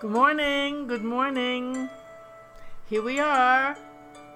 Good 0.00 0.12
morning. 0.12 0.86
Good 0.86 1.02
morning. 1.02 1.90
Here 2.88 3.02
we 3.02 3.18
are, 3.18 3.76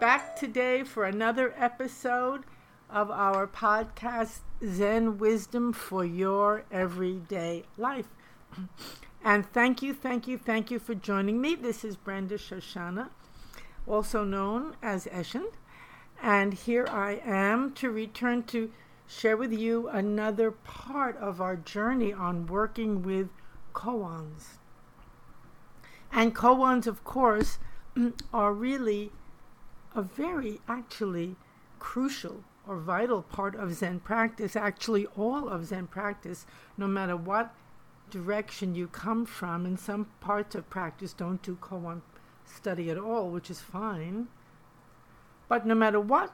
back 0.01 0.35
today 0.35 0.83
for 0.83 1.05
another 1.05 1.55
episode 1.57 2.43
of 2.91 3.13
our 3.13 3.47
podcast, 3.47 4.41
Zen 4.67 5.19
Wisdom 5.19 5.73
for 5.73 6.05
Your 6.05 6.65
Everyday 6.73 7.63
Life. 7.79 8.09
And 9.25 9.47
thank 9.53 9.83
you, 9.83 9.95
thank 9.95 10.27
you, 10.27 10.37
thank 10.37 10.73
you 10.73 10.81
for 10.81 10.97
joining 10.97 11.41
me. 11.41 11.55
This 11.55 11.85
is 11.85 11.95
Brenda 11.95 12.39
Shoshanna, 12.39 13.11
also 13.87 14.25
known 14.25 14.75
as 14.83 15.07
Eshin. 15.07 15.47
And 16.21 16.55
here 16.55 16.89
I 16.91 17.21
am 17.25 17.73
to 17.75 17.89
return 17.89 18.43
to 18.55 18.73
share 19.07 19.37
with 19.37 19.53
you 19.53 19.87
another 19.87 20.51
part 20.51 21.17
of 21.19 21.41
our 21.41 21.55
journey 21.55 22.13
on 22.13 22.49
working 22.49 23.05
with 23.05 23.29
koans. 23.75 24.59
And 26.13 26.35
koans, 26.35 26.87
of 26.87 27.03
course, 27.05 27.59
are 28.35 28.53
really 28.53 29.11
a 29.95 30.03
very 30.03 30.61
actually 30.69 31.37
crucial 31.79 32.45
or 32.67 32.77
vital 32.77 33.23
part 33.23 33.55
of 33.57 33.75
Zen 33.75 34.01
practice, 34.01 34.55
actually, 34.55 35.07
all 35.17 35.49
of 35.49 35.67
Zen 35.67 35.89
practice, 35.89 36.47
no 36.77 36.87
matter 36.87 37.17
what 37.17 37.55
direction 38.11 38.75
you 38.75 38.87
come 38.87 39.25
from. 39.27 39.67
And 39.67 39.81
some 39.81 40.07
parts 40.21 40.55
of 40.55 40.69
practice 40.71 41.13
don't 41.13 41.43
do 41.43 41.57
koan 41.57 42.03
study 42.45 42.91
at 42.91 42.99
all, 42.99 43.31
which 43.31 43.51
is 43.51 43.61
fine. 43.61 44.29
But 45.49 45.67
no 45.67 45.75
matter 45.75 46.01
what 46.01 46.33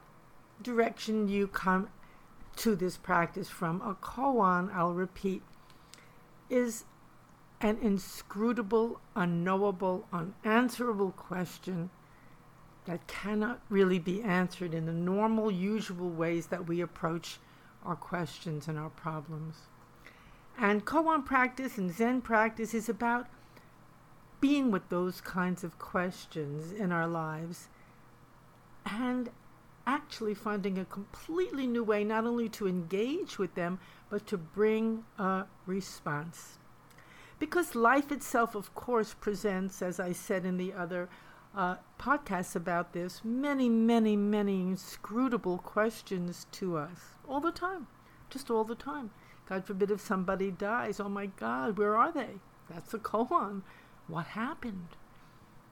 direction 0.61 1.27
you 1.29 1.47
come 1.47 1.89
to 2.57 2.75
this 2.75 2.97
practice 2.97 3.49
from, 3.49 3.81
a 3.81 3.95
koan, 3.95 4.71
I'll 4.73 4.93
repeat, 4.93 5.41
is 6.49 6.83
an 7.61 7.77
inscrutable, 7.81 9.01
unknowable, 9.15 10.07
unanswerable 10.13 11.11
question 11.11 11.89
that 12.85 13.05
cannot 13.07 13.61
really 13.69 13.99
be 13.99 14.21
answered 14.23 14.73
in 14.73 14.85
the 14.85 14.93
normal, 14.93 15.51
usual 15.51 16.09
ways 16.09 16.47
that 16.47 16.67
we 16.67 16.81
approach 16.81 17.37
our 17.85 17.95
questions 17.95 18.67
and 18.67 18.77
our 18.77 18.89
problems. 18.89 19.55
And 20.57 20.85
koan 20.85 21.25
practice 21.25 21.77
and 21.77 21.93
Zen 21.93 22.21
practice 22.21 22.73
is 22.73 22.89
about 22.89 23.27
being 24.41 24.71
with 24.71 24.87
those 24.89 25.21
kinds 25.21 25.63
of 25.63 25.79
questions 25.79 26.71
in 26.71 26.91
our 26.91 27.07
lives 27.07 27.67
and 28.85 29.29
actually 29.85 30.33
finding 30.33 30.77
a 30.77 30.85
completely 30.85 31.67
new 31.67 31.83
way 31.83 32.03
not 32.03 32.25
only 32.25 32.47
to 32.47 32.67
engage 32.67 33.37
with 33.37 33.55
them, 33.55 33.79
but 34.09 34.27
to 34.27 34.37
bring 34.37 35.03
a 35.17 35.45
response. 35.65 36.58
Because 37.39 37.73
life 37.73 38.11
itself, 38.11 38.53
of 38.53 38.75
course, 38.75 39.15
presents, 39.19 39.81
as 39.81 39.99
I 39.99 40.11
said 40.11 40.45
in 40.45 40.57
the 40.57 40.73
other 40.73 41.07
uh, 41.55 41.77
podcasts 41.97 42.55
about 42.55 42.91
this, 42.91 43.21
many, 43.23 43.69
many, 43.69 44.17
many 44.17 44.61
inscrutable 44.61 45.57
questions 45.57 46.45
to 46.51 46.77
us 46.77 47.15
all 47.27 47.39
the 47.39 47.51
time, 47.51 47.87
just 48.29 48.51
all 48.51 48.65
the 48.65 48.75
time. 48.75 49.11
God 49.47 49.65
forbid 49.65 49.89
if 49.89 50.01
somebody 50.01 50.51
dies, 50.51 50.99
oh 50.99 51.09
my 51.09 51.27
God, 51.27 51.77
where 51.77 51.95
are 51.95 52.11
they? 52.11 52.35
That's 52.69 52.93
a 52.93 52.99
koan. 52.99 53.61
What 54.07 54.27
happened? 54.27 54.89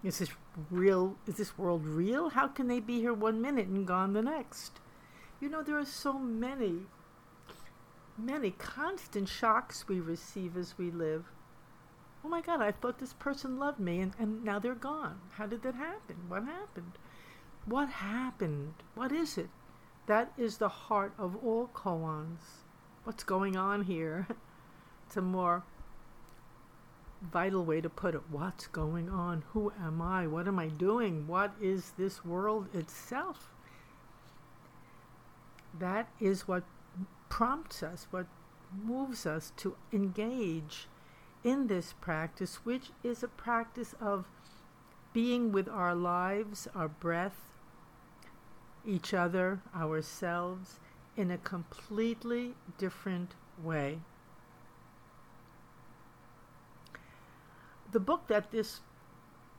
Is 0.03 0.19
this 0.19 0.31
real? 0.71 1.17
Is 1.27 1.35
this 1.35 1.57
world 1.57 1.85
real? 1.85 2.29
How 2.29 2.47
can 2.47 2.67
they 2.67 2.79
be 2.79 2.99
here 2.99 3.13
one 3.13 3.41
minute 3.41 3.67
and 3.67 3.85
gone 3.85 4.13
the 4.13 4.21
next? 4.21 4.79
You 5.39 5.49
know, 5.49 5.61
there 5.61 5.77
are 5.77 5.85
so 5.85 6.13
many, 6.13 6.83
many 8.17 8.51
constant 8.51 9.27
shocks 9.27 9.87
we 9.87 9.99
receive 9.99 10.55
as 10.57 10.77
we 10.77 10.89
live 10.89 11.25
oh 12.23 12.29
my 12.29 12.41
God, 12.41 12.61
I 12.61 12.71
thought 12.71 12.99
this 12.99 13.13
person 13.13 13.59
loved 13.59 13.79
me 13.79 13.99
and, 13.99 14.13
and 14.19 14.43
now 14.43 14.59
they're 14.59 14.75
gone. 14.75 15.19
How 15.33 15.45
did 15.45 15.63
that 15.63 15.75
happen? 15.75 16.15
What 16.27 16.43
happened? 16.43 16.93
What 17.65 17.89
happened? 17.89 18.73
What 18.95 19.11
is 19.11 19.37
it? 19.37 19.49
That 20.07 20.31
is 20.37 20.57
the 20.57 20.69
heart 20.69 21.13
of 21.17 21.35
all 21.43 21.69
koans. 21.73 22.63
What's 23.03 23.23
going 23.23 23.55
on 23.57 23.83
here? 23.83 24.27
It's 25.05 25.15
a 25.15 25.21
more 25.21 25.63
vital 27.21 27.63
way 27.63 27.79
to 27.79 27.89
put 27.89 28.13
it. 28.13 28.21
What's 28.29 28.67
going 28.67 29.09
on? 29.09 29.43
Who 29.53 29.71
am 29.81 30.01
I? 30.01 30.27
What 30.27 30.49
am 30.49 30.59
I 30.59 30.67
doing? 30.67 31.27
What 31.27 31.53
is 31.61 31.93
this 31.97 32.25
world 32.25 32.67
itself? 32.75 33.49
That 35.79 36.09
is 36.19 36.47
what 36.47 36.63
prompts 37.29 37.83
us, 37.83 38.07
what 38.11 38.27
moves 38.83 39.25
us 39.25 39.53
to 39.57 39.75
engage 39.93 40.87
in 41.47 41.67
this 41.67 41.93
practice, 42.01 42.65
which 42.65 42.89
is 43.05 43.23
a 43.23 43.27
practice 43.29 43.95
of 44.01 44.25
being 45.13 45.53
with 45.53 45.69
our 45.69 45.95
lives, 45.95 46.67
our 46.75 46.89
breath, 46.89 47.39
each 48.85 49.13
other, 49.13 49.61
ourselves, 49.73 50.81
in 51.15 51.31
a 51.31 51.37
completely 51.37 52.53
different 52.77 53.33
way. 53.63 53.99
The 57.93 58.01
book 58.01 58.27
that 58.27 58.51
this 58.51 58.81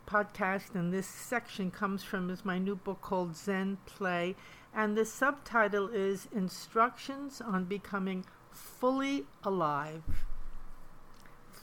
podcast 0.07 0.75
and 0.75 0.93
this 0.93 1.07
section 1.07 1.71
comes 1.71 2.05
from 2.05 2.29
is 2.29 2.45
my 2.45 2.59
new 2.59 2.77
book 2.77 3.01
called 3.01 3.35
Zen 3.35 3.79
Play, 3.87 4.37
and 4.75 4.95
the 4.95 5.07
subtitle 5.07 5.89
is 5.89 6.29
Instructions 6.35 7.41
on 7.41 7.65
Becoming 7.65 8.27
Fully 8.53 9.25
Alive 9.43 10.03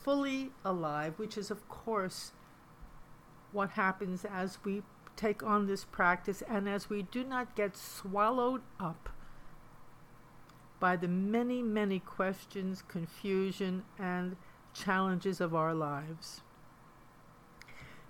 fully 0.05 0.51
alive, 0.63 1.17
which 1.17 1.35
is, 1.35 1.49
of 1.49 1.67
course, 1.67 2.31
what 3.51 3.71
happens 3.71 4.23
as 4.23 4.59
we 4.63 4.83
take 5.15 5.41
on 5.41 5.65
this 5.65 5.83
practice 5.83 6.43
and 6.47 6.69
as 6.69 6.91
we 6.91 7.01
do 7.01 7.23
not 7.23 7.55
get 7.55 7.75
swallowed 7.75 8.61
up 8.79 9.09
by 10.79 10.95
the 10.95 11.07
many, 11.07 11.63
many 11.63 11.97
questions, 11.97 12.83
confusion, 12.87 13.83
and 13.97 14.35
challenges 14.75 15.41
of 15.41 15.55
our 15.55 15.73
lives. 15.73 16.41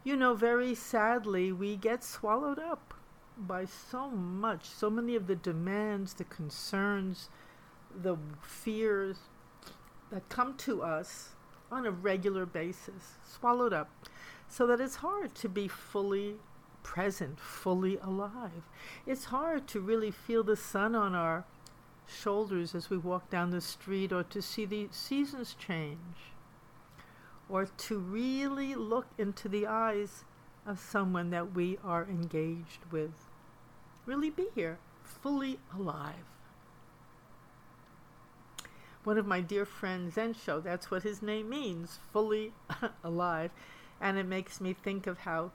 You 0.03 0.17
know, 0.17 0.33
very 0.33 0.75
sadly, 0.75 1.53
we 1.53 1.77
get 1.77 2.03
swallowed 2.03 2.59
up 2.59 2.93
by 3.37 3.63
so 3.63 4.09
much, 4.09 4.65
so 4.65 4.89
many 4.89 5.15
of 5.15 5.27
the 5.27 5.35
demands, 5.35 6.15
the 6.15 6.25
concerns, 6.25 7.29
the 7.95 8.17
fears 8.41 9.15
that 10.11 10.27
come 10.27 10.57
to 10.57 10.83
us 10.83 11.34
on 11.71 11.85
a 11.85 11.91
regular 11.91 12.45
basis, 12.45 13.15
swallowed 13.23 13.73
up, 13.73 13.89
so 14.47 14.67
that 14.67 14.79
it's 14.79 14.97
hard 14.97 15.33
to 15.35 15.49
be 15.49 15.67
fully 15.67 16.35
present, 16.83 17.39
fully 17.39 17.97
alive. 17.97 18.63
It's 19.05 19.25
hard 19.25 19.67
to 19.69 19.79
really 19.79 20.11
feel 20.11 20.43
the 20.43 20.55
sun 20.55 20.95
on 20.95 21.15
our 21.15 21.45
shoulders 22.07 22.75
as 22.75 22.89
we 22.89 22.97
walk 22.97 23.29
down 23.29 23.49
the 23.49 23.61
street 23.61 24.11
or 24.13 24.23
to 24.23 24.41
see 24.41 24.65
the 24.65 24.87
seasons 24.91 25.55
change 25.57 26.33
or 27.49 27.65
to 27.65 27.97
really 27.97 28.75
look 28.75 29.07
into 29.17 29.49
the 29.49 29.65
eyes 29.65 30.23
of 30.65 30.79
someone 30.79 31.31
that 31.31 31.53
we 31.53 31.77
are 31.83 32.03
engaged 32.03 32.79
with. 32.91 33.13
Really 34.05 34.29
be 34.29 34.47
here, 34.53 34.77
fully 35.03 35.59
alive 35.75 36.34
one 39.05 39.17
of 39.17 39.27
my 39.27 39.39
dear 39.41 39.65
friends, 39.65 40.15
Zensho, 40.15 40.63
that's 40.63 40.89
what 40.89 41.03
his 41.03 41.21
name 41.21 41.49
means, 41.49 41.99
fully 42.11 42.53
alive. 43.03 43.51
And 44.01 44.17
it 44.17 44.25
makes 44.25 44.59
me 44.59 44.73
think 44.73 45.07
of 45.07 45.19
how 45.19 45.51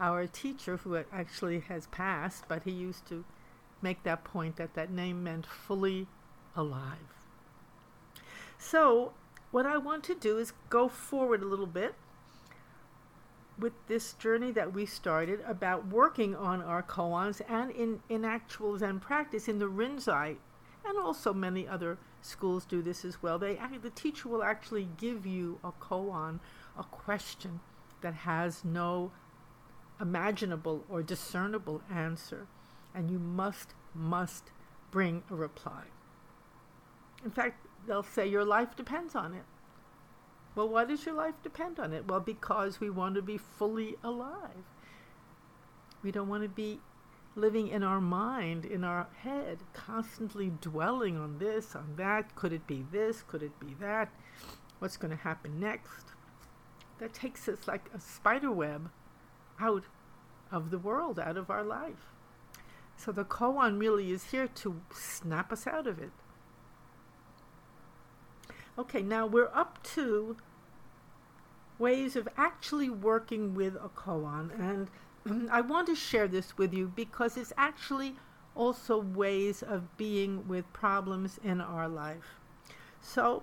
our 0.00 0.26
teacher, 0.26 0.78
who 0.78 0.96
actually 1.12 1.60
has 1.60 1.86
passed, 1.88 2.44
but 2.48 2.64
he 2.64 2.70
used 2.70 3.06
to 3.08 3.24
make 3.80 4.02
that 4.02 4.24
point 4.24 4.56
that 4.56 4.74
that 4.74 4.90
name 4.90 5.22
meant 5.22 5.46
fully 5.46 6.06
alive. 6.56 7.14
So, 8.58 9.12
what 9.50 9.66
I 9.66 9.78
want 9.78 10.04
to 10.04 10.14
do 10.14 10.38
is 10.38 10.52
go 10.68 10.88
forward 10.88 11.42
a 11.42 11.46
little 11.46 11.66
bit 11.66 11.94
with 13.58 13.72
this 13.86 14.12
journey 14.14 14.50
that 14.52 14.72
we 14.72 14.86
started 14.86 15.40
about 15.46 15.86
working 15.86 16.34
on 16.34 16.62
our 16.62 16.82
koans 16.82 17.40
and 17.48 17.70
in, 17.70 18.00
in 18.08 18.24
actual 18.24 18.76
Zen 18.78 19.00
practice 19.00 19.48
in 19.48 19.58
the 19.58 19.68
Rinzai 19.68 20.36
and 20.84 20.98
also 20.98 21.32
many 21.32 21.66
other 21.66 21.98
schools 22.22 22.64
do 22.64 22.82
this 22.82 23.04
as 23.04 23.22
well. 23.22 23.38
They 23.38 23.58
the 23.80 23.90
teacher 23.90 24.28
will 24.28 24.42
actually 24.42 24.88
give 24.96 25.26
you 25.26 25.58
a 25.62 25.72
koan, 25.72 26.40
a 26.78 26.84
question 26.84 27.60
that 28.00 28.14
has 28.14 28.64
no 28.64 29.10
imaginable 30.00 30.84
or 30.88 31.02
discernible 31.02 31.82
answer, 31.92 32.46
and 32.94 33.10
you 33.10 33.18
must 33.18 33.74
must 33.94 34.50
bring 34.90 35.22
a 35.30 35.34
reply. 35.34 35.84
In 37.24 37.30
fact, 37.30 37.66
they'll 37.86 38.02
say 38.02 38.26
your 38.26 38.44
life 38.44 38.76
depends 38.76 39.14
on 39.14 39.34
it. 39.34 39.44
Well, 40.54 40.68
why 40.68 40.84
does 40.84 41.04
your 41.04 41.14
life 41.14 41.34
depend 41.42 41.78
on 41.78 41.92
it? 41.92 42.08
Well, 42.08 42.20
because 42.20 42.80
we 42.80 42.90
want 42.90 43.14
to 43.14 43.22
be 43.22 43.38
fully 43.38 43.96
alive. 44.02 44.64
We 46.02 46.10
don't 46.10 46.28
want 46.28 46.42
to 46.42 46.48
be 46.48 46.80
living 47.38 47.68
in 47.68 47.82
our 47.82 48.00
mind, 48.00 48.64
in 48.64 48.84
our 48.84 49.06
head, 49.22 49.58
constantly 49.72 50.52
dwelling 50.60 51.16
on 51.16 51.38
this, 51.38 51.74
on 51.74 51.94
that. 51.96 52.34
Could 52.34 52.52
it 52.52 52.66
be 52.66 52.84
this? 52.90 53.22
Could 53.22 53.42
it 53.42 53.58
be 53.60 53.74
that? 53.80 54.10
What's 54.78 54.96
going 54.96 55.10
to 55.10 55.22
happen 55.22 55.58
next? 55.58 56.08
that 56.98 57.14
takes 57.14 57.48
us 57.48 57.66
like 57.66 57.90
a 57.94 58.00
spider 58.00 58.50
web 58.50 58.90
out 59.60 59.84
of 60.50 60.70
the 60.70 60.78
world, 60.78 61.18
out 61.18 61.36
of 61.36 61.50
our 61.50 61.64
life. 61.64 62.12
So 62.96 63.12
the 63.12 63.24
koan 63.24 63.78
really 63.78 64.10
is 64.10 64.24
here 64.24 64.48
to 64.48 64.80
snap 64.92 65.52
us 65.52 65.66
out 65.66 65.86
of 65.86 65.98
it. 65.98 66.10
Okay, 68.78 69.02
now 69.02 69.26
we're 69.26 69.50
up 69.54 69.82
to 69.94 70.36
ways 71.78 72.16
of 72.16 72.28
actually 72.36 72.90
working 72.90 73.54
with 73.54 73.76
a 73.76 73.88
koan, 73.88 74.50
and 74.58 74.90
Mm-hmm. 75.28 75.48
I 75.50 75.60
want 75.60 75.86
to 75.88 75.94
share 75.94 76.26
this 76.26 76.56
with 76.56 76.72
you 76.72 76.90
because 76.94 77.36
it's 77.36 77.52
actually 77.56 78.14
also 78.54 78.98
ways 78.98 79.62
of 79.62 79.96
being 79.96 80.48
with 80.48 80.70
problems 80.72 81.38
in 81.44 81.60
our 81.60 81.88
life. 81.88 82.40
So, 83.00 83.42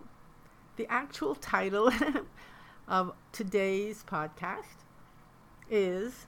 the 0.78 0.88
actual 0.92 1.36
title 1.36 1.92
of 2.88 3.14
today's 3.32 4.04
podcast 4.04 4.84
is 5.70 6.26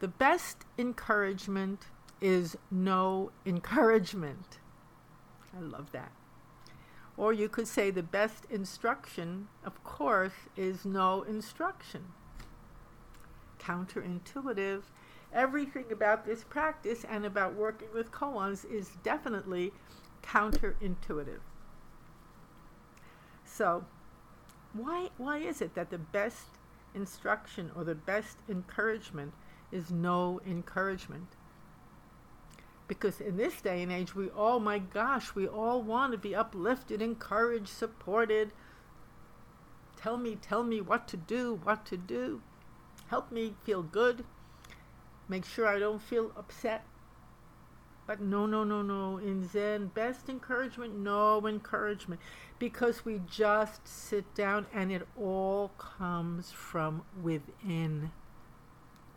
The 0.00 0.08
Best 0.08 0.64
Encouragement 0.78 1.86
is 2.20 2.56
No 2.70 3.32
Encouragement. 3.44 4.58
I 5.56 5.60
love 5.60 5.90
that. 5.92 6.12
Or 7.16 7.32
you 7.32 7.48
could 7.48 7.66
say 7.66 7.90
the 7.90 8.02
best 8.02 8.44
instruction, 8.48 9.48
of 9.64 9.82
course, 9.82 10.32
is 10.56 10.84
no 10.84 11.22
instruction. 11.22 12.12
Counterintuitive. 13.68 14.82
Everything 15.32 15.84
about 15.92 16.24
this 16.24 16.42
practice 16.42 17.04
and 17.08 17.26
about 17.26 17.54
working 17.54 17.88
with 17.92 18.10
koans 18.10 18.64
is 18.64 18.92
definitely 19.02 19.72
counterintuitive. 20.22 21.40
So, 23.44 23.84
why, 24.72 25.10
why 25.18 25.38
is 25.38 25.60
it 25.60 25.74
that 25.74 25.90
the 25.90 25.98
best 25.98 26.46
instruction 26.94 27.70
or 27.76 27.84
the 27.84 27.94
best 27.94 28.38
encouragement 28.48 29.34
is 29.70 29.90
no 29.90 30.40
encouragement? 30.46 31.36
Because 32.86 33.20
in 33.20 33.36
this 33.36 33.60
day 33.60 33.82
and 33.82 33.92
age, 33.92 34.14
we 34.14 34.30
all, 34.30 34.60
my 34.60 34.78
gosh, 34.78 35.34
we 35.34 35.46
all 35.46 35.82
want 35.82 36.12
to 36.12 36.18
be 36.18 36.34
uplifted, 36.34 37.02
encouraged, 37.02 37.68
supported. 37.68 38.52
Tell 39.96 40.16
me, 40.16 40.36
tell 40.36 40.62
me 40.62 40.80
what 40.80 41.06
to 41.08 41.18
do, 41.18 41.60
what 41.64 41.84
to 41.86 41.98
do. 41.98 42.40
Help 43.08 43.32
me 43.32 43.54
feel 43.64 43.82
good. 43.82 44.24
Make 45.28 45.44
sure 45.44 45.66
I 45.66 45.78
don't 45.78 46.00
feel 46.00 46.32
upset. 46.36 46.84
But 48.06 48.20
no, 48.20 48.46
no, 48.46 48.64
no, 48.64 48.80
no. 48.80 49.18
In 49.18 49.46
Zen, 49.46 49.88
best 49.88 50.28
encouragement, 50.30 50.98
no 50.98 51.46
encouragement. 51.46 52.20
Because 52.58 53.04
we 53.04 53.20
just 53.26 53.86
sit 53.86 54.34
down 54.34 54.66
and 54.72 54.90
it 54.90 55.06
all 55.16 55.72
comes 55.76 56.50
from 56.50 57.02
within. 57.22 58.10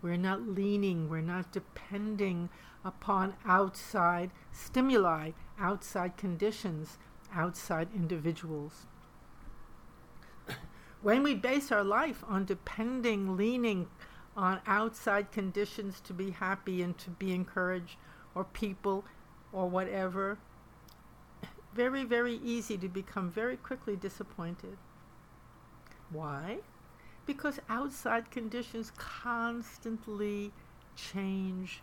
We're 0.01 0.17
not 0.17 0.41
leaning, 0.41 1.09
we're 1.09 1.21
not 1.21 1.51
depending 1.51 2.49
upon 2.83 3.35
outside 3.45 4.31
stimuli, 4.51 5.31
outside 5.59 6.17
conditions, 6.17 6.97
outside 7.33 7.87
individuals. 7.95 8.87
When 11.01 11.23
we 11.23 11.33
base 11.35 11.71
our 11.71 11.83
life 11.83 12.23
on 12.27 12.45
depending, 12.45 13.35
leaning 13.35 13.87
on 14.35 14.61
outside 14.65 15.31
conditions 15.31 15.99
to 16.01 16.13
be 16.13 16.31
happy 16.31 16.81
and 16.81 16.97
to 16.99 17.09
be 17.09 17.33
encouraged, 17.33 17.97
or 18.33 18.43
people, 18.45 19.03
or 19.51 19.69
whatever, 19.69 20.37
very, 21.73 22.03
very 22.03 22.35
easy 22.35 22.77
to 22.77 22.87
become 22.87 23.29
very 23.29 23.57
quickly 23.57 23.95
disappointed. 23.95 24.77
Why? 26.09 26.59
Because 27.25 27.59
outside 27.69 28.31
conditions 28.31 28.91
constantly 28.97 30.51
change 30.95 31.81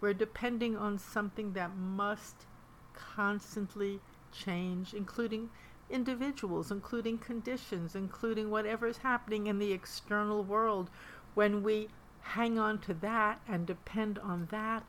we're 0.00 0.14
depending 0.14 0.76
on 0.76 0.98
something 0.98 1.52
that 1.52 1.76
must 1.76 2.46
constantly 2.94 4.00
change, 4.32 4.94
including 4.94 5.50
individuals, 5.90 6.70
including 6.70 7.18
conditions, 7.18 7.94
including 7.94 8.50
whatever 8.50 8.86
is 8.86 8.98
happening 8.98 9.46
in 9.46 9.58
the 9.58 9.72
external 9.72 10.42
world. 10.42 10.90
When 11.34 11.62
we 11.62 11.88
hang 12.20 12.58
on 12.58 12.78
to 12.80 12.94
that 12.94 13.40
and 13.48 13.66
depend 13.66 14.18
on 14.18 14.48
that, 14.50 14.84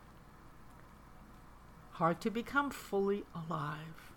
hard 1.94 2.22
to 2.22 2.30
become 2.30 2.70
fully 2.70 3.24
alive. 3.36 4.12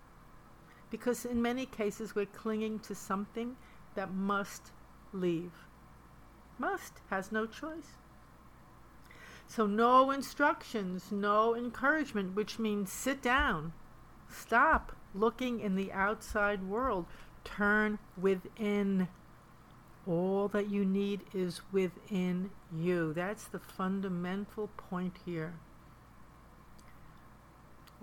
Because 0.90 1.24
in 1.24 1.42
many 1.42 1.66
cases, 1.66 2.14
we're 2.14 2.26
clinging 2.26 2.78
to 2.80 2.94
something 2.94 3.56
that 3.94 4.12
must 4.12 4.70
leave. 5.12 5.52
Must, 6.58 6.92
has 7.10 7.32
no 7.32 7.46
choice. 7.46 7.98
So, 9.46 9.66
no 9.66 10.10
instructions, 10.10 11.10
no 11.10 11.54
encouragement, 11.54 12.34
which 12.34 12.58
means 12.58 12.90
sit 12.90 13.20
down, 13.20 13.72
stop 14.28 14.96
looking 15.14 15.60
in 15.60 15.76
the 15.76 15.92
outside 15.92 16.62
world, 16.68 17.06
turn 17.44 17.98
within. 18.20 19.08
All 20.06 20.48
that 20.48 20.68
you 20.68 20.84
need 20.84 21.20
is 21.32 21.62
within 21.72 22.50
you. 22.76 23.14
That's 23.14 23.44
the 23.44 23.58
fundamental 23.58 24.68
point 24.76 25.16
here. 25.24 25.54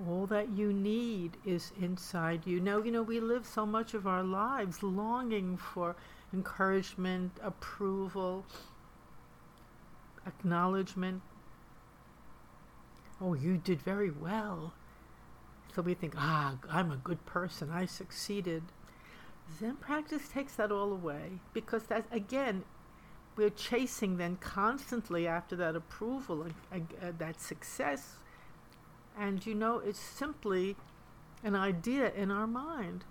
All 0.08 0.26
that 0.28 0.50
you 0.50 0.74
need 0.74 1.38
is 1.46 1.72
inside 1.80 2.48
you. 2.48 2.60
Now, 2.60 2.82
you 2.82 2.92
know, 2.92 3.04
we 3.04 3.20
live 3.20 3.46
so 3.46 3.68
much 3.68 3.94
of 3.94 4.08
our 4.08 4.24
lives 4.24 4.82
longing 4.82 5.58
for 5.58 5.96
encouragement, 6.34 7.34
approval, 7.44 8.46
acknowledgement, 10.26 11.22
oh, 13.20 13.34
you 13.34 13.58
did 13.58 13.82
very 13.82 14.10
well. 14.10 14.74
So 15.74 15.82
we 15.82 15.94
think, 15.94 16.14
ah, 16.18 16.56
I'm 16.70 16.92
a 16.92 16.98
good 16.98 17.26
person. 17.26 17.70
I 17.72 17.86
succeeded. 17.86 18.64
Zen 19.60 19.78
practice 19.78 20.28
takes 20.28 20.56
that 20.56 20.72
all 20.72 20.92
away 20.92 21.40
because 21.54 21.84
that 21.84 22.06
again, 22.12 22.64
we're 23.36 23.50
chasing 23.50 24.18
then 24.18 24.38
constantly 24.38 25.28
after 25.28 25.56
that 25.56 25.76
approval 25.76 26.46
uh, 26.74 26.80
that 27.18 27.40
success, 27.40 28.18
and 29.18 29.46
you 29.46 29.56
know 29.56 29.80
it's 29.80 30.00
simply 30.00 30.76
an 31.44 31.56
idea 31.56 32.12
in 32.14 32.32
our 32.32 32.48
mind. 32.48 33.06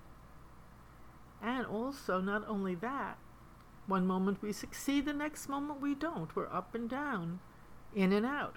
And 1.43 1.67
also, 1.67 2.21
not 2.21 2.47
only 2.47 2.75
that, 2.77 3.17
one 3.87 4.07
moment 4.07 4.43
we 4.43 4.53
succeed, 4.53 5.07
the 5.07 5.15
next 5.15 5.49
moment 5.49 5.81
we 5.81 5.95
don't. 5.95 6.35
We're 6.37 6.53
up 6.53 6.75
and 6.75 6.89
down, 6.89 7.41
in 7.95 8.13
and 8.13 8.27
out 8.27 8.57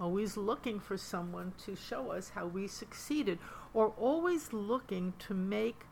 always 0.00 0.36
looking 0.36 0.78
for 0.80 0.96
someone 0.96 1.52
to 1.64 1.74
show 1.74 2.10
us 2.10 2.30
how 2.34 2.46
we 2.46 2.66
succeeded, 2.66 3.38
or 3.72 3.92
always 3.98 4.52
looking 4.52 5.14
to 5.18 5.34
make 5.34 5.82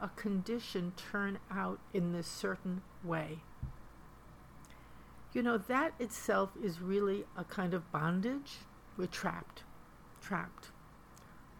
a 0.00 0.08
condition 0.08 0.92
turn 0.96 1.38
out 1.50 1.78
in 1.92 2.12
this 2.12 2.26
certain 2.26 2.82
way. 3.02 3.38
You 5.32 5.42
know, 5.42 5.58
that 5.58 5.94
itself 5.98 6.50
is 6.62 6.80
really 6.80 7.24
a 7.36 7.44
kind 7.44 7.74
of 7.74 7.90
bondage. 7.90 8.58
We're 8.96 9.06
trapped, 9.06 9.64
trapped. 10.20 10.70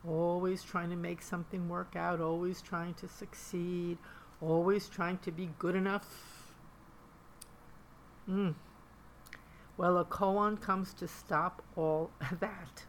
Always 0.06 0.62
trying 0.62 0.90
to 0.90 0.96
make 0.96 1.22
something 1.22 1.68
work 1.68 1.96
out, 1.96 2.20
always 2.20 2.60
trying 2.60 2.94
to 2.94 3.08
succeed, 3.08 3.98
always 4.40 4.88
trying 4.88 5.18
to 5.18 5.32
be 5.32 5.50
good 5.58 5.74
enough. 5.74 6.52
Mm, 8.28 8.54
well, 9.76 9.98
a 9.98 10.04
koan 10.04 10.60
comes 10.60 10.94
to 10.94 11.08
stop 11.08 11.62
all 11.76 12.10
that. 12.40 12.84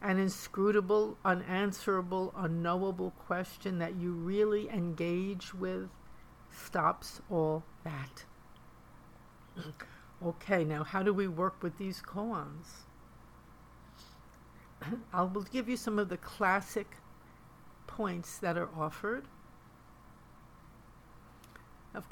An 0.00 0.18
inscrutable, 0.18 1.16
unanswerable, 1.24 2.34
unknowable 2.36 3.12
question 3.26 3.78
that 3.78 3.96
you 3.96 4.12
really 4.12 4.68
engage 4.68 5.54
with 5.54 5.88
stops 6.50 7.22
all 7.30 7.64
that. 7.84 8.24
okay, 10.24 10.62
now 10.62 10.84
how 10.84 11.02
do 11.02 11.12
we 11.12 11.26
work 11.26 11.62
with 11.62 11.78
these 11.78 12.02
koans? 12.02 12.84
I 15.12 15.22
will 15.22 15.42
give 15.42 15.68
you 15.68 15.76
some 15.76 15.98
of 15.98 16.08
the 16.08 16.18
classic 16.18 16.98
points 17.86 18.38
that 18.38 18.58
are 18.58 18.68
offered 18.76 19.24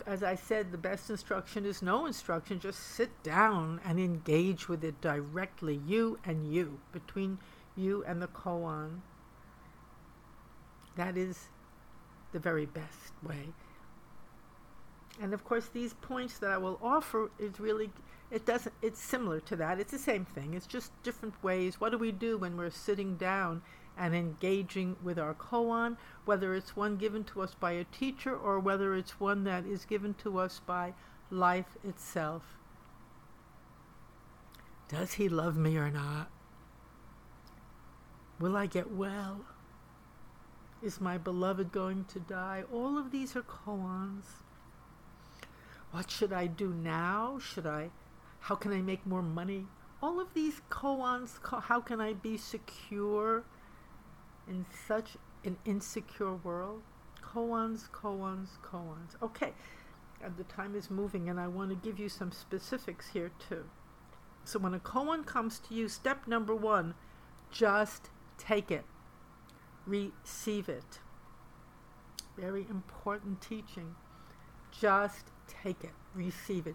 as 0.07 0.23
I 0.23 0.37
said, 0.37 0.71
the 0.71 0.79
best 0.79 1.11
instruction 1.11 1.67
is 1.67 1.83
no 1.83 2.07
instruction. 2.07 2.61
Just 2.61 2.81
sit 2.81 3.23
down 3.23 3.81
and 3.85 3.99
engage 3.99 4.69
with 4.69 4.85
it 4.85 5.01
directly, 5.01 5.81
you 5.87 6.19
and 6.25 6.53
you, 6.53 6.79
between 6.93 7.39
you 7.77 8.05
and 8.07 8.23
the 8.23 8.29
koan. 8.29 9.01
That 10.97 11.17
is 11.17 11.49
the 12.33 12.39
very 12.39 12.67
best 12.67 13.13
way. 13.23 13.49
And 15.21 15.35
of 15.35 15.45
course, 15.45 15.69
these 15.73 15.95
points 15.95 16.39
that 16.39 16.51
I 16.51 16.59
will 16.59 16.79
offer 16.83 17.31
is 17.39 17.59
really, 17.59 17.91
it 18.31 18.47
doesn't, 18.47 18.75
it's 18.83 19.03
similar 19.03 19.41
to 19.41 19.57
that. 19.57 19.81
It's 19.81 19.93
the 19.93 19.99
same 19.99 20.25
thing. 20.25 20.55
It's 20.55 20.67
just 20.67 20.91
different 21.03 21.43
ways. 21.43 21.81
What 21.81 21.91
do 21.91 21.99
we 21.99 22.13
do 22.13 22.39
when 22.39 22.57
we're 22.57 22.71
sitting 22.71 23.17
down 23.17 23.63
and 23.97 24.15
engaging 24.15 24.97
with 25.03 25.19
our 25.19 25.35
koan, 25.35 25.97
whether 26.25 26.55
it's 26.55 26.77
one 26.77 26.97
given 26.97 27.25
to 27.25 27.43
us 27.43 27.55
by 27.55 27.73
a 27.73 27.85
teacher 27.85 28.37
or 28.37 28.59
whether 28.59 28.95
it's 28.95 29.21
one 29.21 29.45
that 29.45 29.67
is 29.67 29.85
given 29.85 30.15
to 30.15 30.39
us 30.39 30.61
by 30.65 30.95
life 31.31 31.77
itself. 31.85 32.59
Does 34.89 35.15
he 35.15 35.29
love 35.29 35.57
me 35.57 35.77
or 35.77 35.91
not? 35.91 36.31
Will 38.39 38.57
I 38.57 38.67
get 38.67 38.91
well? 38.91 39.45
Is 40.83 41.01
my 41.01 41.17
beloved 41.17 41.71
going 41.71 42.05
to 42.07 42.19
die? 42.19 42.65
All 42.73 42.99
of 42.99 43.11
these 43.11 43.37
are 43.37 43.43
koans. 43.43 44.25
What 45.93 46.11
should 46.11 46.33
I 46.33 46.47
do 46.47 46.69
now? 46.75 47.39
Should 47.39 47.67
I, 47.67 47.91
how 48.41 48.55
can 48.55 48.73
I 48.73 48.83
make 48.83 49.07
more 49.07 49.23
money? 49.23 49.67
All 50.03 50.19
of 50.19 50.35
these 50.35 50.61
koans, 50.71 51.39
how 51.63 51.81
can 51.81 52.01
I 52.01 52.15
be 52.15 52.37
secure 52.37 53.45
in 54.49 54.67
such 54.87 55.17
an 55.45 55.57
insecure 55.65 56.35
world? 56.35 56.83
Koans, 57.23 57.89
koans, 57.91 58.49
koans. 58.63 59.21
Okay, 59.23 59.53
and 60.23 60.37
the 60.37 60.45
time 60.45 60.75
is 60.75 60.91
moving, 60.91 61.29
and 61.29 61.41
I 61.41 61.49
want 61.49 61.71
to 61.71 61.77
give 61.77 61.99
you 61.99 62.09
some 62.09 62.33
specifics 62.33 63.09
here 63.09 63.31
too. 63.49 63.65
So 64.45 64.59
when 64.59 64.75
a 64.75 64.81
koan 64.81 65.25
comes 65.25 65.59
to 65.61 65.75
you, 65.75 65.89
step 65.89 66.27
number 66.27 66.55
one, 66.55 66.95
just 67.51 68.11
take 68.39 68.71
it, 68.71 68.85
receive 69.87 70.69
it. 70.69 71.01
Very 72.37 72.67
important 72.71 73.41
teaching. 73.41 73.95
Just 74.71 75.27
take 75.47 75.85
it, 75.85 75.93
receive 76.15 76.67
it. 76.67 76.75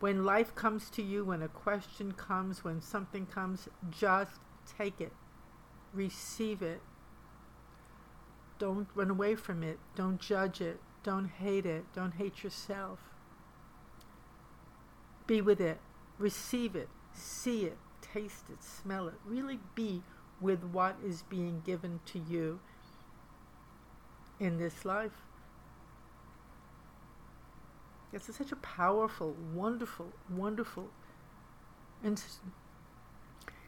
When 0.00 0.24
life 0.24 0.54
comes 0.54 0.88
to 0.90 1.02
you, 1.02 1.24
when 1.24 1.42
a 1.42 1.48
question 1.48 2.12
comes, 2.12 2.62
when 2.62 2.80
something 2.80 3.26
comes, 3.26 3.68
just 3.90 4.40
take 4.78 5.00
it, 5.00 5.12
receive 5.92 6.62
it. 6.62 6.80
Don't 8.58 8.88
run 8.94 9.10
away 9.10 9.34
from 9.34 9.62
it. 9.62 9.78
Don't 9.96 10.20
judge 10.20 10.60
it. 10.60 10.80
Don't 11.02 11.28
hate 11.28 11.66
it. 11.66 11.84
Don't 11.94 12.14
hate 12.14 12.42
yourself. 12.42 12.98
Be 15.26 15.40
with 15.40 15.60
it. 15.60 15.80
Receive 16.18 16.76
it. 16.76 16.88
See 17.12 17.64
it. 17.64 17.78
Taste 18.00 18.44
it. 18.50 18.62
Smell 18.62 19.08
it. 19.08 19.14
Really 19.24 19.58
be 19.74 20.02
with 20.40 20.62
what 20.64 20.96
is 21.04 21.22
being 21.22 21.62
given 21.64 22.00
to 22.06 22.18
you 22.18 22.60
in 24.38 24.58
this 24.58 24.84
life. 24.84 25.22
This 28.12 28.28
is 28.28 28.36
such 28.36 28.52
a 28.52 28.56
powerful, 28.56 29.34
wonderful, 29.52 30.12
wonderful 30.30 30.90
ins- 32.04 32.38